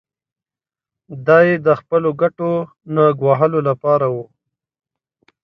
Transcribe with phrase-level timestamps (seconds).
[1.25, 2.51] دا یې د خپلو ګټو
[2.95, 4.15] نه ګواښلو لپاره و.